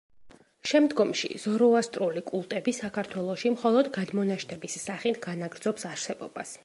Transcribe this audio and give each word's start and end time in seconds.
შემდგომში 0.69 1.27
ზოროასტრული 1.43 2.23
კულტები 2.31 2.73
საქართველოში 2.77 3.51
მხოლოდ 3.57 3.91
გადმონაშთების 3.99 4.79
სახით 4.87 5.21
განაგრძობს 5.29 5.91
არსებობას. 5.93 6.57